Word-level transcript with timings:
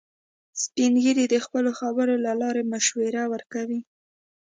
سپین 0.63 0.93
ږیری 1.03 1.25
د 1.29 1.35
خپلو 1.45 1.71
خبرو 1.79 2.15
له 2.25 2.31
لارې 2.41 2.63
مشوره 2.71 3.23
ورکوي 3.33 3.79